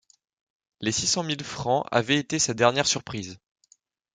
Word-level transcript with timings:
Les 0.79 0.91
six 0.91 1.05
cent 1.05 1.21
mille 1.21 1.43
francs 1.43 1.83
avaient 1.91 2.17
été 2.17 2.39
sa 2.39 2.55
dernière 2.55 2.87
surprise. 2.87 3.37